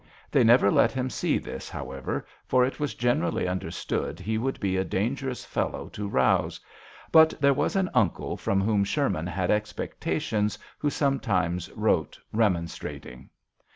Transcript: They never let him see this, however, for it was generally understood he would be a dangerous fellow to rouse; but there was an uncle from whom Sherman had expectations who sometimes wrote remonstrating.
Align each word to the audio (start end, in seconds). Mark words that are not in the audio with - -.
They 0.31 0.43
never 0.43 0.71
let 0.71 0.91
him 0.91 1.11
see 1.11 1.37
this, 1.37 1.69
however, 1.69 2.25
for 2.47 2.65
it 2.65 2.79
was 2.79 2.95
generally 2.95 3.47
understood 3.47 4.19
he 4.19 4.35
would 4.39 4.59
be 4.59 4.75
a 4.75 4.83
dangerous 4.83 5.45
fellow 5.45 5.89
to 5.89 6.07
rouse; 6.07 6.59
but 7.11 7.39
there 7.39 7.53
was 7.53 7.75
an 7.75 7.91
uncle 7.93 8.35
from 8.35 8.61
whom 8.61 8.83
Sherman 8.83 9.27
had 9.27 9.51
expectations 9.51 10.57
who 10.79 10.89
sometimes 10.89 11.69
wrote 11.73 12.17
remonstrating. 12.33 13.29